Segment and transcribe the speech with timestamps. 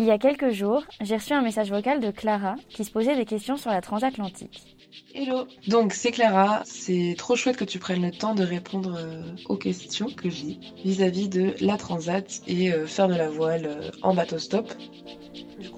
[0.00, 3.16] Il y a quelques jours, j'ai reçu un message vocal de Clara qui se posait
[3.16, 4.76] des questions sur la transatlantique.
[5.12, 9.22] Hello Donc c'est Clara, c'est trop chouette que tu prennes le temps de répondre euh,
[9.48, 13.90] aux questions que j'ai vis-à-vis de la transat et euh, faire de la voile euh,
[14.02, 14.72] en bateau stop.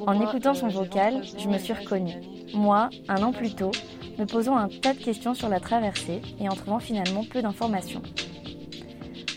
[0.07, 2.21] En écoutant son vocal, je me suis reconnue.
[2.53, 3.71] Moi, un an plus tôt,
[4.19, 8.03] me posant un tas de questions sur la traversée et en trouvant finalement peu d'informations.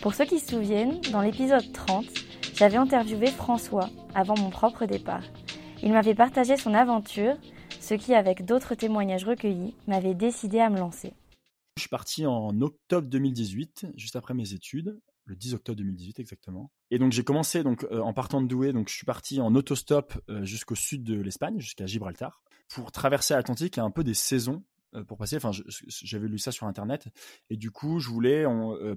[0.02, 2.04] Pour ceux qui se souviennent, dans l'épisode 30,
[2.54, 5.24] j'avais interviewé François avant mon propre départ.
[5.82, 7.36] Il m'avait partagé son aventure,
[7.80, 11.12] ce qui, avec d'autres témoignages recueillis, m'avait décidé à me lancer.
[11.76, 16.70] Je suis parti en octobre 2018, juste après mes études, le 10 octobre 2018 exactement.
[16.90, 19.54] Et donc j'ai commencé donc euh, en partant de Douai, donc je suis parti en
[19.54, 23.78] autostop euh, jusqu'au sud de l'Espagne, jusqu'à Gibraltar, pour traverser l'Atlantique.
[23.78, 24.62] A un peu des saisons
[24.94, 25.36] euh, pour passer.
[25.36, 25.50] Enfin,
[25.88, 27.08] j'avais lu ça sur internet
[27.50, 28.44] et du coup, je voulais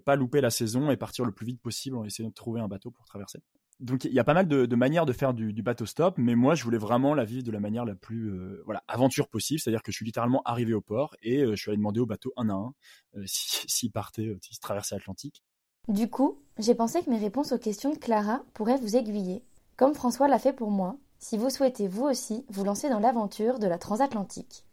[0.05, 2.67] pas louper la saison et partir le plus vite possible en essayant de trouver un
[2.67, 3.39] bateau pour traverser
[3.79, 6.55] donc il y a pas mal de, manières de faire du, bateau stop, mais moi
[6.55, 9.83] je voulais vraiment la vivre de la manière la plus euh, voilà aventure possible, c'est-à-dire
[9.83, 12.33] que je suis littéralement arrivé au port et euh, je suis allé demander au bateau
[12.37, 12.73] un à un
[13.17, 15.43] euh, s'il partait, s'il traversait l'Atlantique.
[15.87, 19.43] Du coup, j'ai pensé que mes réponses aux questions de Clara pourraient vous aiguiller,
[19.77, 23.59] comme François l'a fait pour moi, si vous souhaitez vous aussi vous lancer dans l'aventure
[23.59, 24.66] de la transatlantique.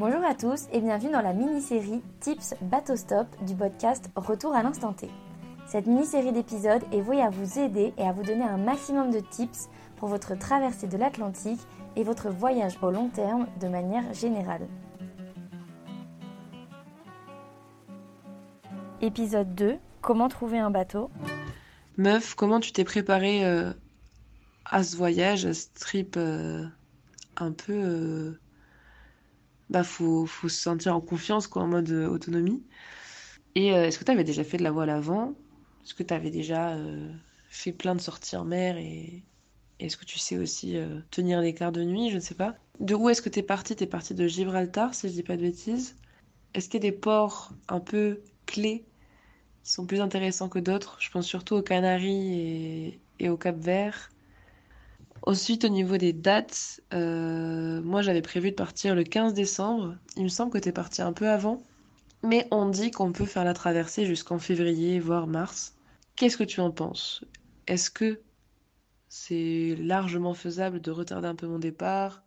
[0.00, 4.62] Bonjour à tous et bienvenue dans la mini-série Tips Bateau Stop du podcast Retour à
[4.62, 5.10] l'instant T.
[5.66, 9.20] Cette mini-série d'épisodes est vouée à vous aider et à vous donner un maximum de
[9.20, 11.60] tips pour votre traversée de l'Atlantique
[11.96, 14.66] et votre voyage au long terme de manière générale.
[19.02, 21.10] Épisode 2 Comment trouver un bateau?
[21.98, 23.74] Meuf, comment tu t'es préparée euh,
[24.64, 26.64] à ce voyage, à ce trip euh,
[27.36, 28.40] un peu euh,
[29.70, 32.62] bah faut, faut se sentir en confiance quoi en mode euh, autonomie.
[33.54, 35.30] Et euh, est-ce que tu avais déjà fait de la voile avant?
[35.84, 37.08] Est-ce que tu avais déjà euh,
[37.48, 39.22] fait plein de sorties en mer et
[39.78, 40.76] est-ce que tu sais aussi
[41.10, 42.10] tenir quarts de nuit?
[42.10, 42.54] Je ne sais pas.
[42.80, 45.22] De où est-ce que tu es parti Tu es parti de Gibraltar, si je dis
[45.22, 45.96] pas de bêtises.
[46.52, 48.84] Est-ce qu'il y a des ports un peu clés
[49.64, 50.98] qui sont plus intéressants que d'autres?
[51.00, 54.10] Je pense surtout aux Canaries et au Cap Vert.
[55.22, 59.96] Ensuite, au niveau des dates, euh, moi j'avais prévu de partir le 15 décembre.
[60.16, 61.62] Il me semble que tu es parti un peu avant.
[62.22, 65.76] Mais on dit qu'on peut faire la traversée jusqu'en février, voire mars.
[66.16, 67.24] Qu'est-ce que tu en penses?
[67.66, 68.22] Est-ce que
[69.08, 72.22] c'est largement faisable de retarder un peu mon départ,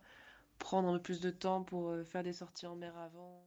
[0.58, 3.46] prendre un peu plus de temps pour euh, faire des sorties en mer avant?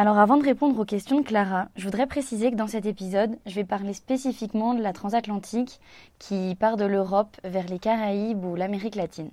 [0.00, 3.36] Alors avant de répondre aux questions de Clara, je voudrais préciser que dans cet épisode,
[3.44, 5.78] je vais parler spécifiquement de la transatlantique
[6.18, 9.30] qui part de l'Europe vers les Caraïbes ou l'Amérique latine.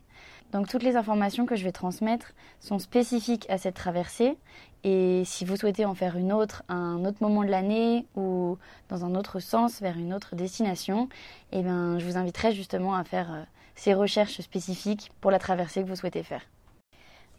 [0.52, 4.38] Donc toutes les informations que je vais transmettre sont spécifiques à cette traversée
[4.84, 8.58] et si vous souhaitez en faire une autre à un autre moment de l'année ou
[8.90, 11.08] dans un autre sens vers une autre destination,
[11.54, 13.44] eh bien, je vous inviterai justement à faire euh,
[13.76, 16.42] ces recherches spécifiques pour la traversée que vous souhaitez faire.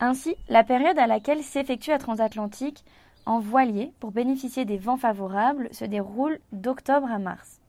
[0.01, 2.85] Ainsi, la période à laquelle s'effectue la transatlantique
[3.29, 7.61] en voilier pour bénéficier des vents favorables se déroule d'octobre à mars.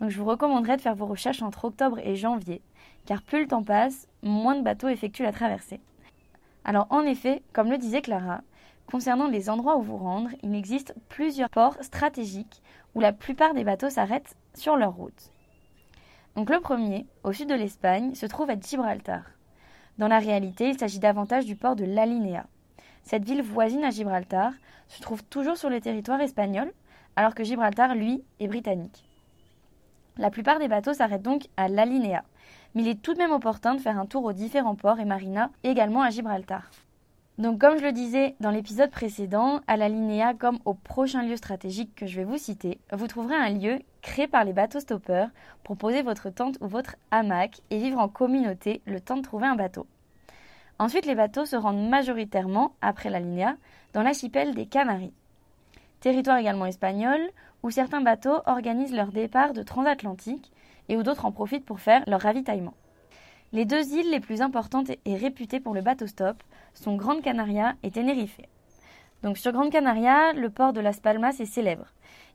[0.00, 2.60] Donc je vous recommanderais de faire vos recherches entre octobre et janvier,
[3.06, 5.80] car plus le temps passe, moins de bateaux effectuent la traversée.
[6.62, 8.42] Alors en effet, comme le disait Clara,
[8.86, 12.62] concernant les endroits où vous rendre, il existe plusieurs ports stratégiques
[12.94, 15.32] où la plupart des bateaux s'arrêtent sur leur route.
[16.36, 19.22] Donc le premier, au sud de l'Espagne, se trouve à Gibraltar.
[19.96, 22.44] Dans la réalité, il s'agit davantage du port de l'Alinea.
[23.08, 24.52] Cette ville voisine à Gibraltar
[24.86, 26.70] se trouve toujours sur le territoire espagnol,
[27.16, 29.08] alors que Gibraltar, lui, est britannique.
[30.18, 32.22] La plupart des bateaux s'arrêtent donc à l'Alinea,
[32.74, 35.06] mais il est tout de même opportun de faire un tour aux différents ports et
[35.06, 36.70] marinas, également à Gibraltar.
[37.38, 41.94] Donc comme je le disais dans l'épisode précédent, à l'Alinea comme au prochain lieu stratégique
[41.94, 45.30] que je vais vous citer, vous trouverez un lieu créé par les bateaux stoppeurs
[45.64, 49.46] pour poser votre tente ou votre hamac et vivre en communauté le temps de trouver
[49.46, 49.86] un bateau.
[50.78, 53.56] Ensuite, les bateaux se rendent majoritairement, après la Linea,
[53.94, 55.12] dans l'archipel des Canaries.
[56.00, 57.20] Territoire également espagnol,
[57.62, 60.52] où certains bateaux organisent leur départ de transatlantique
[60.88, 62.74] et où d'autres en profitent pour faire leur ravitaillement.
[63.52, 66.36] Les deux îles les plus importantes et réputées pour le bateau stop
[66.74, 68.40] sont Grande Canaria et Tenerife.
[69.22, 71.86] Donc sur Grande Canaria, le port de Las Palmas est célèbre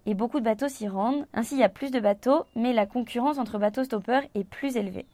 [0.06, 1.26] et beaucoup de bateaux s'y rendent.
[1.34, 4.76] Ainsi, il y a plus de bateaux, mais la concurrence entre bateaux stoppeurs est plus
[4.76, 5.06] élevée.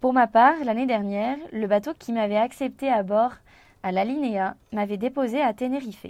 [0.00, 3.32] Pour ma part, l'année dernière, le bateau qui m'avait accepté à bord
[3.82, 6.06] à la Linéa m'avait déposé à Tenerife.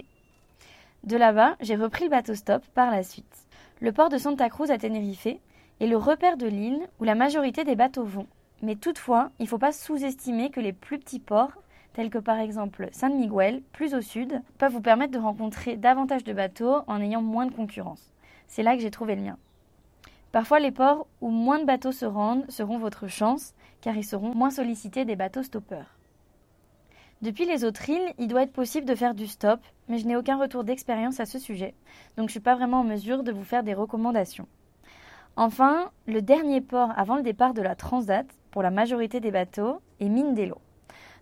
[1.03, 3.47] De là-bas, j'ai repris le bateau stop par la suite.
[3.81, 7.65] Le port de Santa Cruz à Tenerife est le repère de l'île où la majorité
[7.65, 8.27] des bateaux vont.
[8.61, 11.51] Mais toutefois, il ne faut pas sous-estimer que les plus petits ports,
[11.91, 16.23] tels que par exemple San Miguel, plus au sud, peuvent vous permettre de rencontrer davantage
[16.23, 18.13] de bateaux en ayant moins de concurrence.
[18.47, 19.37] C'est là que j'ai trouvé le mien.
[20.31, 24.33] Parfois, les ports où moins de bateaux se rendent seront votre chance, car ils seront
[24.33, 25.97] moins sollicités des bateaux stoppeurs.
[27.21, 30.15] Depuis les autres îles, il doit être possible de faire du stop, mais je n'ai
[30.15, 31.75] aucun retour d'expérience à ce sujet,
[32.17, 34.47] donc je ne suis pas vraiment en mesure de vous faire des recommandations.
[35.35, 39.81] Enfin, le dernier port avant le départ de la Transat, pour la majorité des bateaux,
[39.99, 40.57] est Mindelo.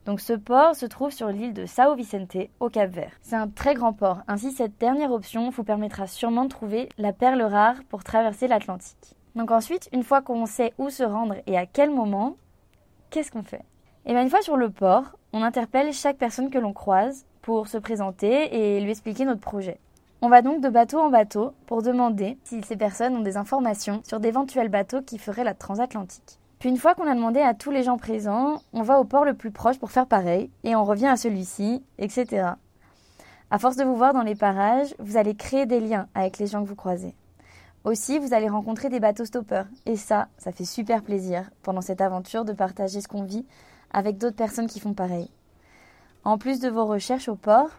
[0.06, 3.11] Donc ce port se trouve sur l'île de Sao Vicente, au Cap Vert.
[3.21, 7.13] C'est un très grand port, ainsi cette dernière option vous permettra sûrement de trouver la
[7.13, 9.15] perle rare pour traverser l'Atlantique.
[9.35, 12.38] Donc ensuite, une fois qu'on sait où se rendre et à quel moment,
[13.09, 13.63] qu'est-ce qu'on fait?
[14.06, 17.25] Et eh bien une fois sur le port, on interpelle chaque personne que l'on croise
[17.41, 19.79] pour se présenter et lui expliquer notre projet.
[20.21, 24.01] On va donc de bateau en bateau pour demander si ces personnes ont des informations
[24.03, 26.39] sur d'éventuels bateaux qui feraient la transatlantique.
[26.59, 29.23] Puis une fois qu'on a demandé à tous les gens présents, on va au port
[29.23, 32.47] le plus proche pour faire pareil, et on revient à celui-ci, etc.
[33.50, 36.47] À force de vous voir dans les parages, vous allez créer des liens avec les
[36.47, 37.15] gens que vous croisez.
[37.86, 42.02] Aussi, vous allez rencontrer des bateaux stoppeurs, et ça, ça fait super plaisir pendant cette
[42.02, 43.46] aventure de partager ce qu'on vit
[43.92, 45.31] avec d'autres personnes qui font pareil.
[46.26, 47.70] En plus de vos recherches au port,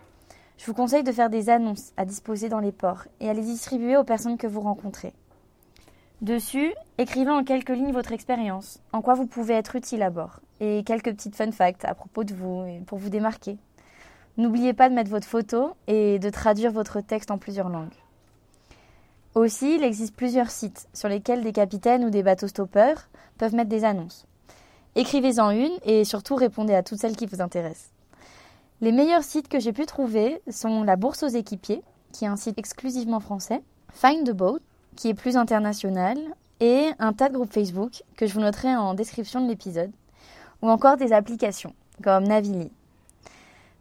[0.57, 3.43] je vous conseille de faire des annonces à disposer dans les ports et à les
[3.43, 5.13] distribuer aux personnes que vous rencontrez.
[6.23, 10.41] Dessus, écrivez en quelques lignes votre expérience, en quoi vous pouvez être utile à bord,
[10.61, 13.59] et quelques petites fun facts à propos de vous pour vous démarquer.
[14.39, 17.97] N'oubliez pas de mettre votre photo et de traduire votre texte en plusieurs langues.
[19.35, 23.71] Aussi, il existe plusieurs sites sur lesquels des capitaines ou des bateaux stoppeurs peuvent mettre
[23.71, 24.27] des annonces.
[24.97, 27.91] Écrivez-en une et surtout répondez à toutes celles qui vous intéressent.
[28.81, 31.83] Les meilleurs sites que j'ai pu trouver sont la Bourse aux équipiers,
[32.13, 33.63] qui est un site exclusivement français,
[33.93, 34.59] Find the Boat,
[34.97, 36.19] qui est plus international,
[36.59, 39.93] et un tas de groupes Facebook que je vous noterai en description de l'épisode,
[40.63, 41.73] ou encore des applications
[42.03, 42.73] comme Navili.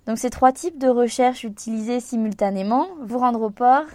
[0.05, 3.85] Donc ces trois types de recherches utilisées simultanément, vous rendre au port,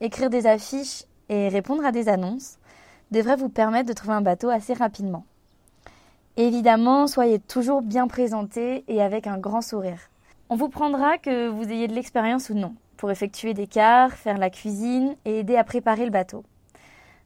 [0.00, 2.58] écrire des affiches et répondre à des annonces,
[3.10, 5.24] devraient vous permettre de trouver un bateau assez rapidement.
[6.36, 10.10] Évidemment, soyez toujours bien présenté et avec un grand sourire.
[10.48, 14.38] On vous prendra que vous ayez de l'expérience ou non pour effectuer des quarts, faire
[14.38, 16.44] la cuisine et aider à préparer le bateau.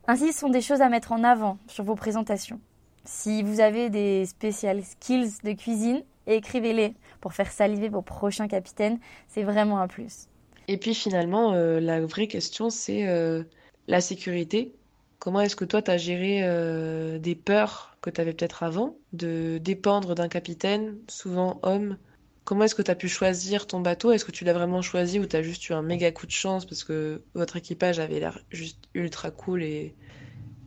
[0.06, 2.60] Ainsi, ce sont des choses à mettre en avant sur vos présentations.
[3.04, 8.98] Si vous avez des spécial skills de cuisine, écrivez-les pour faire saliver vos prochains capitaines,
[9.28, 10.28] c'est vraiment un plus.
[10.68, 13.42] Et puis finalement, euh, la vraie question, c'est euh,
[13.88, 14.74] la sécurité.
[15.18, 18.96] Comment est-ce que toi, tu as géré euh, des peurs que tu avais peut-être avant,
[19.12, 21.98] de dépendre d'un capitaine, souvent homme?
[22.44, 24.12] Comment est-ce que tu as pu choisir ton bateau?
[24.12, 26.32] Est-ce que tu l'as vraiment choisi ou tu as juste eu un méga coup de
[26.32, 29.94] chance parce que votre équipage avait l'air juste ultra cool et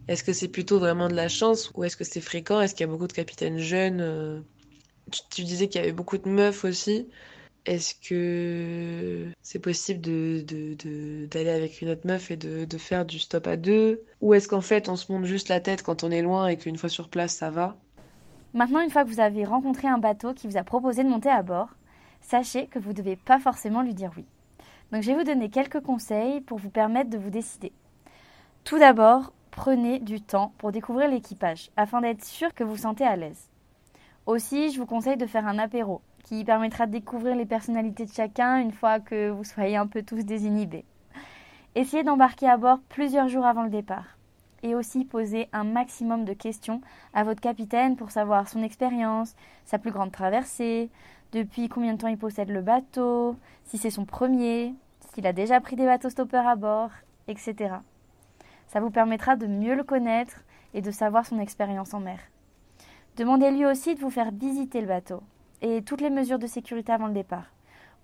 [0.08, 2.62] est-ce que c'est plutôt vraiment de la chance ou est-ce que c'est fréquent?
[2.62, 4.02] Est-ce qu'il y a beaucoup de capitaines jeunes?
[4.02, 4.40] Euh?
[5.30, 7.08] tu, disais qu'il y avait beaucoup de meufs aussi.
[7.66, 13.48] Est-ce que c'est possible d'aller avec une autre meuf et de, de faire du stop
[13.48, 14.04] à deux?
[14.20, 16.58] Ou est-ce qu'en fait on se monte juste la tête quand on est loin et
[16.58, 17.78] qu'une fois sur place ça va?
[18.54, 21.30] Maintenant, une fois que vous avez rencontré un bateau qui vous a proposé de monter
[21.30, 21.70] à bord,
[22.22, 24.26] sachez que vous ne devez pas forcément lui dire oui.
[24.92, 27.72] Donc je vais vous donner quelques conseils pour vous permettre de vous décider.
[28.64, 33.06] Tout d'abord, prenez du temps pour découvrir l'équipage afin d'être sûr que vous vous sentez
[33.06, 33.50] à l'aise.
[34.26, 38.14] Aussi, je vous conseille de faire un apéro qui permettra de découvrir les personnalités de
[38.14, 40.86] chacun une fois que vous soyez un peu tous désinhibés.
[41.76, 44.18] Essayez d'embarquer à bord plusieurs jours avant le départ
[44.64, 46.82] et aussi poser un maximum de questions
[47.14, 50.90] à votre capitaine pour savoir son expérience, sa plus grande traversée,
[51.34, 54.74] depuis combien de temps il possède le bateau, si c'est son premier,
[55.14, 56.92] s'il a déjà pris des bateaux stoppeurs à bord,
[57.28, 57.76] etc.
[58.68, 62.20] Ça vous permettra de mieux le connaître et de savoir son expérience en mer.
[63.18, 65.22] Demandez-lui aussi de vous faire visiter le bateau
[65.64, 67.52] et toutes les mesures de sécurité avant le départ.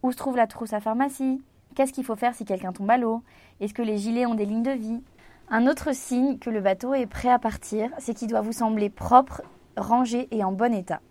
[0.02, 1.42] Où se trouve la trousse à pharmacie?
[1.76, 3.22] Qu'est-ce qu'il faut faire si quelqu'un tombe à l'eau?
[3.60, 5.04] Est-ce que les gilets ont des lignes de vie?
[5.50, 8.90] Un autre signe que le bateau est prêt à partir, c'est qu'il doit vous sembler
[8.90, 9.42] propre,
[9.76, 11.02] rangé et en bon état.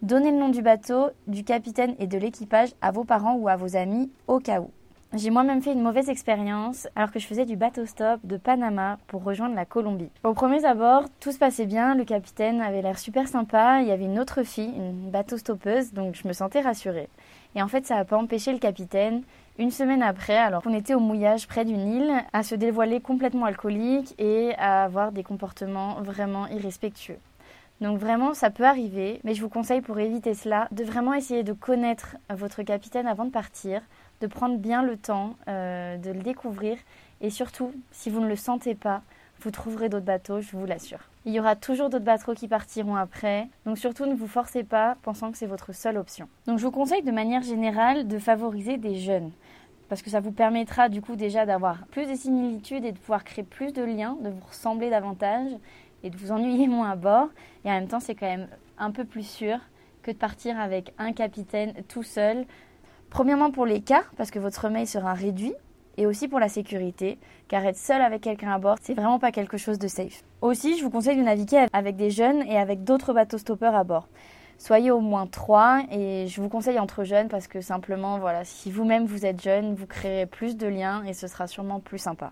[0.00, 3.56] Donnez le nom du bateau, du capitaine et de l'équipage à vos parents ou à
[3.56, 4.70] vos amis au cas où.
[5.14, 8.96] J'ai moi-même fait une mauvaise expérience alors que je faisais du bateau stop de Panama
[9.08, 10.08] pour rejoindre la Colombie.
[10.24, 13.90] Au premier abord, tout se passait bien, le capitaine avait l'air super sympa, il y
[13.90, 17.10] avait une autre fille, une bateau stoppeuse, donc je me sentais rassurée.
[17.54, 19.22] Et en fait, ça n'a pas empêché le capitaine
[19.58, 23.44] une semaine après, alors qu'on était au mouillage près d'une île, à se dévoiler complètement
[23.44, 27.18] alcoolique et à avoir des comportements vraiment irrespectueux.
[27.82, 31.42] Donc vraiment, ça peut arriver, mais je vous conseille pour éviter cela de vraiment essayer
[31.42, 33.82] de connaître votre capitaine avant de partir,
[34.22, 36.78] de prendre bien le temps euh, de le découvrir
[37.20, 39.02] et surtout, si vous ne le sentez pas,
[39.40, 41.00] vous trouverez d'autres bateaux, je vous l'assure.
[41.24, 44.96] Il y aura toujours d'autres bateaux qui partiront après, donc surtout ne vous forcez pas
[45.02, 46.28] pensant que c'est votre seule option.
[46.46, 49.32] Donc je vous conseille de manière générale de favoriser des jeunes
[49.88, 53.24] parce que ça vous permettra du coup déjà d'avoir plus de similitudes et de pouvoir
[53.24, 55.50] créer plus de liens, de vous ressembler davantage
[56.04, 57.28] et de vous ennuyer moins à bord.
[57.64, 58.48] Et en même temps, c'est quand même
[58.78, 59.58] un peu plus sûr
[60.02, 62.46] que de partir avec un capitaine tout seul.
[63.12, 65.52] Premièrement pour l'écart, parce que votre sommeil sera réduit,
[65.98, 69.32] et aussi pour la sécurité, car être seul avec quelqu'un à bord, c'est vraiment pas
[69.32, 70.22] quelque chose de safe.
[70.40, 73.84] Aussi, je vous conseille de naviguer avec des jeunes et avec d'autres bateaux stoppeurs à
[73.84, 74.08] bord.
[74.56, 78.70] Soyez au moins trois et je vous conseille entre jeunes parce que simplement, voilà, si
[78.70, 82.30] vous-même vous êtes jeune, vous créerez plus de liens et ce sera sûrement plus sympa.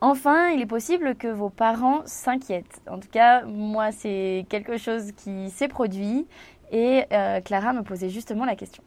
[0.00, 2.80] Enfin, il est possible que vos parents s'inquiètent.
[2.90, 6.26] En tout cas, moi, c'est quelque chose qui s'est produit
[6.72, 8.82] et euh, Clara me posait justement la question.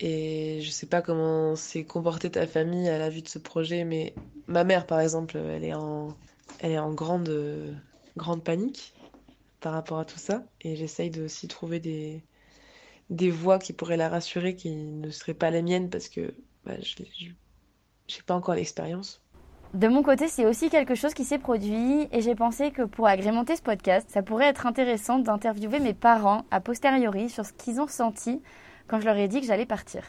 [0.00, 3.84] Et je sais pas comment s'est comportée ta famille à la vue de ce projet,
[3.84, 4.14] mais
[4.46, 6.16] ma mère, par exemple, elle est en,
[6.94, 7.28] grande
[8.42, 8.94] panique
[9.60, 10.42] par rapport à tout ça.
[10.62, 12.22] Et j'essaye de aussi trouver des,
[13.10, 16.80] des voix qui pourraient la rassurer, qui ne seraient pas les miennes, parce que bah,
[16.80, 19.20] je n'ai pas encore l'expérience.
[19.74, 23.06] De mon côté, c'est aussi quelque chose qui s'est produit et j'ai pensé que pour
[23.06, 27.80] agrémenter ce podcast, ça pourrait être intéressant d'interviewer mes parents a posteriori sur ce qu'ils
[27.80, 28.42] ont senti
[28.90, 30.02] quand je leur ai dit que j'allais partir.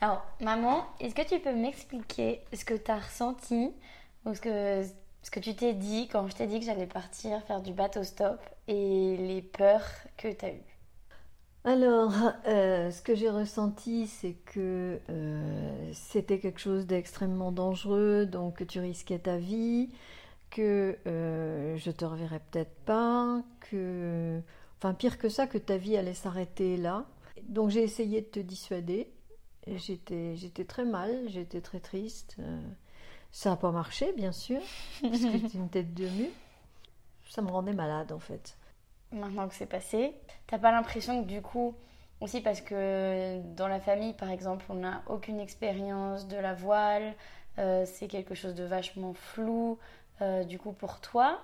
[0.00, 3.72] Alors, maman, est-ce que tu peux m'expliquer ce que tu as ressenti
[4.24, 4.84] ou ce que,
[5.22, 8.04] ce que tu t'es dit quand je t'ai dit que j'allais partir faire du bateau
[8.04, 9.84] stop et les peurs
[10.16, 10.76] que tu as eues?
[11.64, 12.14] Alors,
[12.46, 18.64] euh, ce que j'ai ressenti, c'est que euh, c'était quelque chose d'extrêmement dangereux, donc que
[18.64, 19.90] tu risquais ta vie,
[20.50, 24.40] que euh, je te reverrais peut-être pas, que,
[24.78, 27.06] enfin pire que ça, que ta vie allait s'arrêter là.
[27.48, 29.12] Donc j'ai essayé de te dissuader.
[29.66, 32.36] J'étais, j'étais très mal, j'étais très triste.
[33.30, 34.60] ça n'a pas marché, bien sûr,
[35.02, 36.30] parce que une tête de mue.
[37.28, 38.56] Ça me rendait malade en fait
[39.12, 40.14] maintenant que c'est passé.
[40.46, 41.74] T'as pas l'impression que du coup,
[42.20, 47.14] aussi parce que dans la famille, par exemple, on n'a aucune expérience de la voile,
[47.58, 49.78] euh, c'est quelque chose de vachement flou,
[50.20, 51.40] euh, du coup, pour toi,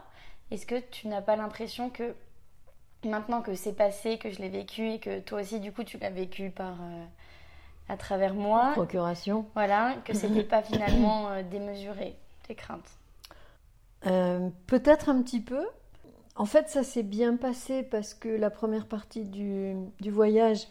[0.51, 2.15] est-ce que tu n'as pas l'impression que
[3.07, 5.99] maintenant que c'est passé, que je l'ai vécu et que toi aussi, du coup, tu
[5.99, 6.75] l'as vécu par.
[6.81, 7.05] Euh,
[7.89, 8.73] à travers moi.
[8.73, 9.47] Procuration.
[9.55, 12.17] Voilà, que c'était pas finalement démesuré,
[12.49, 12.91] tes craintes.
[14.67, 15.65] Peut-être un petit peu,
[16.37, 19.75] en fait, ça s'est bien passé parce que la première partie du,
[20.11, 20.69] voyage,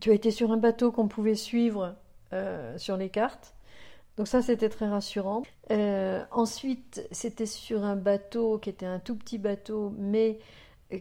[0.00, 1.96] tu as été sur un bateau qu'on pouvait suivre
[2.34, 3.54] euh, sur les cartes.
[4.18, 5.42] Donc ça, c'était très rassurant.
[5.70, 10.38] Euh, ensuite, c'était sur un bateau qui était un tout petit bateau, mais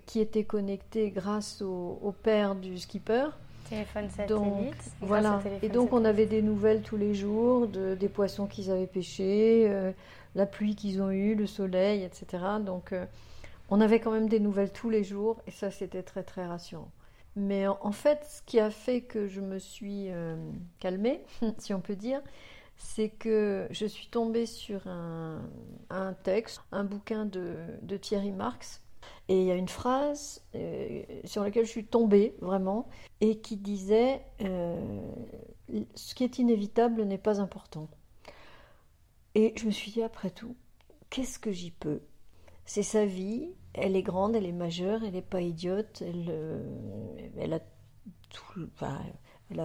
[0.06, 3.29] qui était connecté grâce au, père du skipper.
[3.70, 4.29] Téléphone satellite.
[4.29, 5.41] Donc, voilà.
[5.62, 9.65] Et donc, on avait des nouvelles tous les jours de, des poissons qu'ils avaient pêchés,
[9.70, 9.91] euh,
[10.36, 12.44] la pluie qu'ils ont eue, le soleil, etc.
[12.65, 12.94] Donc,
[13.70, 16.91] on avait quand même des nouvelles tous les jours et ça c'était très très rassurant.
[17.36, 20.36] Mais en, fait, ce qui a fait que je me suis euh,
[20.79, 21.22] calmée,
[21.60, 22.20] si on peut dire,
[22.77, 28.82] c'est que je suis tombée sur un, texte, un bouquin de, Thierry Marx,
[29.29, 32.88] et il y a une phrase euh, sur laquelle je suis tombée vraiment,
[33.19, 35.01] et qui disait euh,
[35.96, 37.89] Ce qui est inévitable n'est pas important.
[39.36, 40.55] Et je me suis dit, après tout,
[41.10, 42.01] qu'est-ce que j'y peux?
[42.65, 46.62] C'est sa vie, elle est grande, elle est majeure, elle n'est pas idiote, euh,
[47.38, 47.60] elle a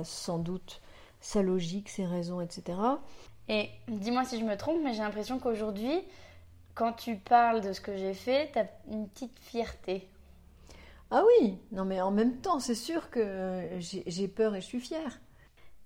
[0.05, 0.81] sans doute
[1.21, 2.79] sa logique, ses raisons, etc.
[3.49, 6.03] Et dis-moi si je me trompe, mais j'ai l'impression qu'aujourd'hui,
[6.75, 10.09] quand tu parles de ce que j'ai fait, tu as une petite fierté.
[11.11, 14.81] Ah oui, non mais en même temps, c'est sûr que j'ai peur et je suis
[14.81, 15.21] fière.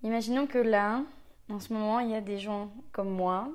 [0.03, 1.03] Imaginons que là,
[1.49, 3.49] en ce moment, il y a des gens comme moi,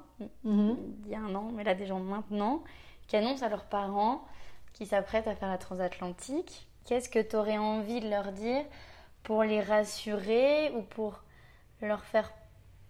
[0.44, 0.76] mhm.
[1.04, 2.62] il y a un an, mais là des gens maintenant,
[3.06, 4.24] qui annoncent à leurs parents
[4.72, 6.66] qui s'apprêtent à faire la transatlantique.
[6.84, 8.64] Qu'est-ce que tu aurais envie de leur dire
[9.22, 11.22] pour les rassurer ou pour
[11.80, 12.32] leur faire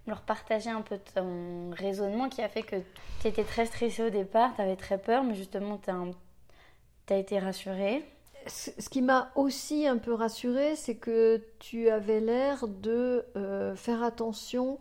[0.06, 2.76] leur partager un peu ton raisonnement qui a fait que
[3.21, 7.38] tu étais très stressée au départ, tu avais très peur, mais justement tu as, été
[7.38, 8.04] rassurée.
[8.47, 14.02] Ce qui m'a aussi un peu rassurée, c'est que tu avais l'air de euh, faire
[14.02, 14.78] attention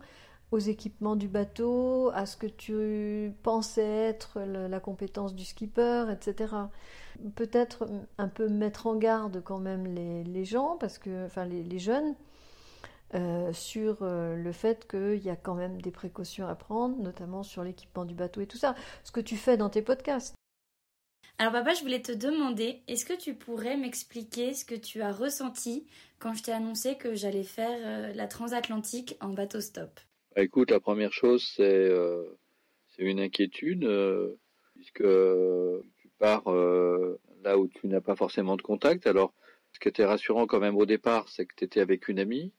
[0.52, 6.54] aux équipements du bateau, à ce que tu pensais être la compétence du skipper, etc.
[7.34, 7.88] Peut-être
[8.18, 12.14] un peu mettre en garde quand même les, gens, parce que, enfin les, jeunes,
[13.14, 17.42] euh, sur euh, le fait qu'il y a quand même des précautions à prendre, notamment
[17.42, 20.34] sur l'équipement du bateau et tout ça, ce que tu fais dans tes podcasts.
[21.38, 25.12] Alors papa, je voulais te demander, est-ce que tu pourrais m'expliquer ce que tu as
[25.12, 25.86] ressenti
[26.18, 30.00] quand je t'ai annoncé que j'allais faire euh, la transatlantique en bateau stop?
[30.34, 32.24] Bah, écoute, la première chose, c'est euh,
[32.98, 34.34] une inquiétude, euh,
[34.74, 35.04] puisque
[35.98, 39.06] tu pars euh, là où tu n'as pas forcément de contact.
[39.06, 39.34] Alors,
[39.72, 42.52] ce qui était rassurant quand même au départ, c'est que tu étais avec une amie.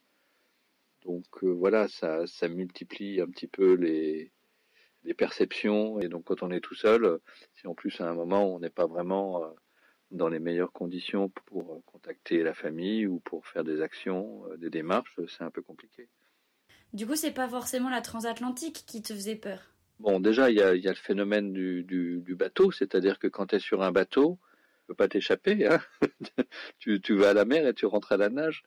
[1.06, 4.32] Donc voilà, ça, ça multiplie un petit peu les,
[5.04, 6.00] les perceptions.
[6.00, 7.20] Et donc quand on est tout seul,
[7.56, 9.54] si en plus à un moment on n'est pas vraiment
[10.12, 15.20] dans les meilleures conditions pour contacter la famille ou pour faire des actions, des démarches,
[15.28, 16.08] c'est un peu compliqué.
[16.94, 19.60] Du coup, c'est pas forcément la transatlantique qui te faisait peur?
[20.00, 23.60] Bon, déjà, il y a, le phénomène du, du, bateau, c'est-à-dire que quand tu es
[23.60, 24.38] sur un bateau,
[24.82, 25.68] tu peux pas t'échapper.
[25.68, 25.80] Hein
[26.80, 28.64] tu, tu, vas à la mer et tu rentres à la nage.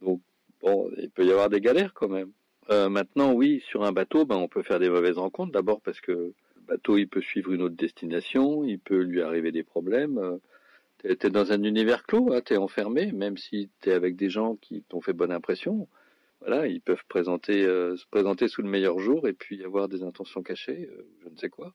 [0.00, 0.22] Donc,
[0.64, 2.32] bon, il peut y avoir des galères quand même.
[2.70, 5.52] Euh, maintenant, oui, sur un bateau, ben, on peut faire des mauvaises rencontres.
[5.52, 6.34] D'abord parce que le
[6.66, 10.40] bateau, il peut suivre une autre destination, il peut lui arriver des problèmes.
[10.98, 14.16] Tu es, dans un univers clos, hein, tu es enfermé, même si tu es avec
[14.16, 15.86] des gens qui t'ont fait bonne impression
[16.46, 20.02] voilà, ils peuvent présenter, euh, se présenter sous le meilleur jour et puis avoir des
[20.02, 21.72] intentions cachées, euh, je ne sais quoi.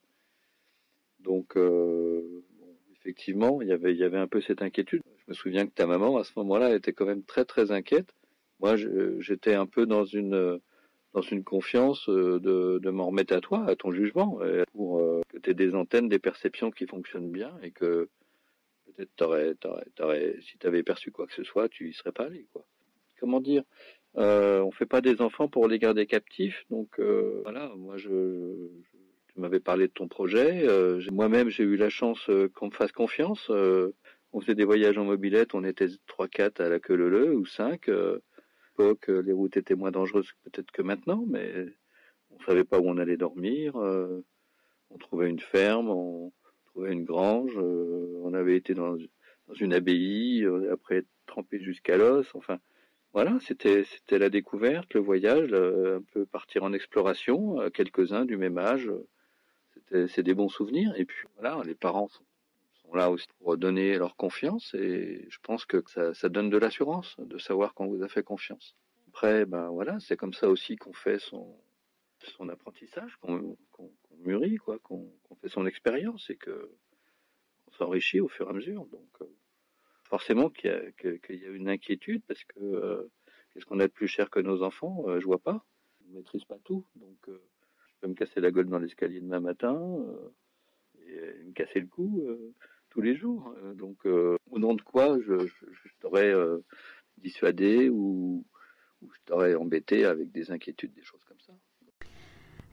[1.20, 2.44] Donc, euh,
[2.94, 5.02] effectivement, il y avait, il y avait un peu cette inquiétude.
[5.18, 8.14] Je me souviens que ta maman, à ce moment-là, était quand même très très inquiète.
[8.60, 8.76] Moi,
[9.20, 10.60] j'étais un peu dans une
[11.14, 14.40] dans une confiance de, de m'en remettre à toi, à ton jugement,
[14.74, 18.10] pour que tu aies des antennes, des perceptions qui fonctionnent bien et que
[18.86, 22.12] peut-être t'aurais, t'aurais, t'aurais, si tu avais perçu quoi que ce soit, tu y serais
[22.12, 22.64] pas allé, quoi.
[23.20, 23.64] Comment dire
[24.18, 26.66] euh, on fait pas des enfants pour les garder captifs.
[26.70, 28.98] Donc euh, voilà, moi je, je,
[29.34, 30.68] tu m'avais parlé de ton projet.
[30.68, 33.50] Euh, moi-même j'ai eu la chance euh, qu'on me fasse confiance.
[33.50, 37.88] on faisait des voyages en mobilette, on était 3-4 à la queue leu ou 5.
[37.90, 37.94] à
[38.80, 41.66] l'époque, les routes étaient moins dangereuses peut-être que maintenant, mais
[42.32, 43.76] on savait pas où on allait dormir.
[43.76, 46.32] on trouvait une ferme, on
[46.68, 47.58] trouvait une grange.
[47.58, 48.98] on avait été dans,
[49.60, 52.34] une abbaye, après trempé jusqu'à l'os.
[52.36, 52.60] Enfin,
[53.14, 58.58] voilà, c'était la découverte, le voyage, un peu partir en exploration, euh, quelques-uns du même
[58.58, 58.92] âge.
[59.74, 60.94] C'était c'est des bons souvenirs.
[60.96, 62.24] Et puis voilà, les parents sont,
[62.96, 67.38] là aussi pour donner leur confiance et je pense que ça, donne de l'assurance de
[67.38, 68.76] savoir qu'on vous a fait confiance.
[69.10, 73.58] Après, ben voilà, c'est comme ça aussi qu'on fait son apprentissage, qu'on
[74.20, 76.72] mûrit, quoi, qu'on fait son expérience et que
[77.68, 78.86] on s'enrichit au fur et à mesure.
[78.88, 79.36] Donc euh,
[80.04, 83.12] forcément qu'il y, a, une inquiétude parce que euh,
[83.54, 85.06] qu'est-ce qu'on a de plus cher que nos enfants?
[85.08, 85.66] Euh, Je vois pas.
[86.08, 86.86] Ne maîtrise pas tout.
[86.96, 90.04] Donc, je peux me casser la gueule dans l'escalier demain matin
[91.06, 92.26] et me casser le cou
[92.90, 93.54] tous les jours.
[93.76, 95.48] donc, au nom de quoi je,
[96.00, 96.34] t'aurais
[97.18, 98.46] dissuadé ou,
[99.02, 101.54] ou je t'aurais embêté avec des inquiétudes, des choses comme ça.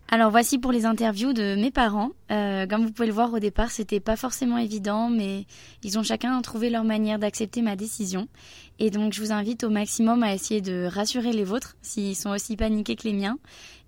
[0.08, 2.10] Alors voici pour les interviews de mes parents.
[2.30, 5.46] Euh, comme vous pouvez le voir au départ, c'était pas forcément évident, mais
[5.82, 8.28] ils ont chacun trouvé leur manière d'accepter ma décision.
[8.78, 12.30] Et donc je vous invite au maximum à essayer de rassurer les vôtres s'ils sont
[12.30, 13.38] aussi paniqués que les miens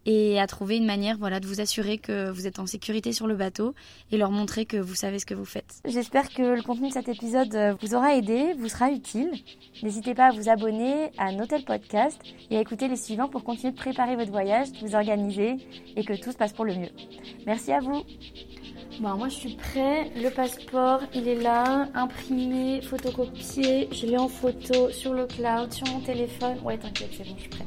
[0.06, 3.26] et à trouver une manière voilà, de vous assurer que vous êtes en sécurité sur
[3.26, 3.74] le bateau
[4.10, 5.82] et leur montrer que vous savez ce que vous faites.
[5.84, 9.30] J'espère que le contenu de cet épisode vous aura aidé, vous sera utile.
[9.82, 12.18] N'hésitez pas à vous abonner à Notel Podcast
[12.50, 15.56] et à écouter les suivants pour continuer de préparer votre voyage, de vous organiser
[15.94, 16.90] et que tout se passe pour le mieux.
[17.46, 18.02] Merci à vous.
[19.00, 20.10] Bon, moi je suis prêt.
[20.16, 23.88] Le passeport, il est là, imprimé, photocopié.
[23.92, 26.56] Je l'ai en photo sur le cloud, sur mon téléphone.
[26.62, 27.64] Ouais, t'inquiète, c'est bon, je suis prêt.